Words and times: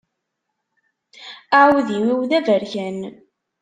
Aεudiw-iw 1.57 2.19
d 2.29 2.31
aberkan. 2.37 2.99